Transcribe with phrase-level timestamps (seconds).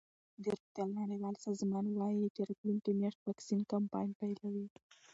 [0.41, 4.67] د روغتیا نړیوال سازمان وايي چې راتلونکې میاشت واکسین کمپاین پیلوي.